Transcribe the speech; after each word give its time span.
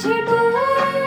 ছোট 0.00 0.30
আর 0.58 1.00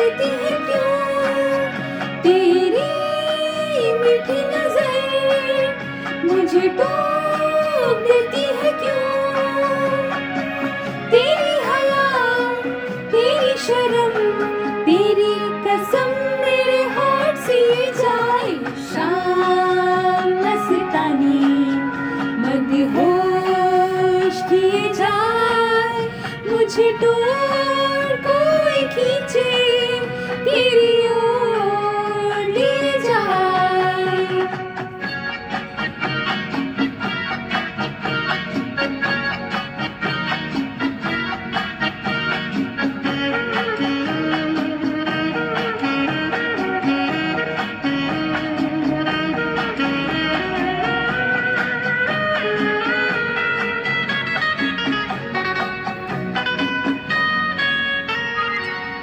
रोक 0.00 0.12
देती 0.12 0.28
क्यों? 0.66 0.92
तेरी 2.22 2.90
मीठी 4.00 4.40
नज़र 4.52 4.90
मुझे 6.24 6.64
टोक 6.68 7.96
देती 8.06 8.44
है 8.60 8.70
तेरी 11.10 11.56
हया, 11.66 12.04
तेरी 13.12 13.52
शर्म, 13.58 14.14
तेरी 14.84 15.34
कसम 15.66 16.08
मेरे 16.44 16.80
होठ 16.96 17.34
से 17.46 17.60
जाए। 18.00 18.52
शाम 18.88 20.26
मस्तानी 20.40 21.44
मदहोश 22.42 24.36
किए 24.50 24.84
जाए 24.92 25.49
ছোট 26.70 27.02
কই 28.26 28.78
খিচে 28.94 29.50
তেরিও 30.44 31.29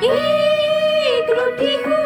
एक 0.04 1.30
रूठी 1.38 1.74
हुई 1.84 2.05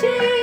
Cheers. 0.00 0.39